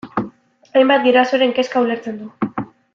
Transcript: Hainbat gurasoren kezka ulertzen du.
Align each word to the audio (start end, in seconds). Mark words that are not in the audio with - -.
Hainbat 0.79 1.03
gurasoren 1.09 1.55
kezka 1.61 1.85
ulertzen 1.87 2.21
du. 2.25 2.67